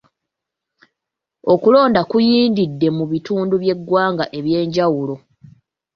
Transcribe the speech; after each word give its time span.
Okulonda 1.53 2.01
kuyindidde 2.09 2.87
mu 2.97 3.05
bitundu 3.11 3.53
by'eggwanga 3.63 4.25
ebyenjawulo. 4.37 5.15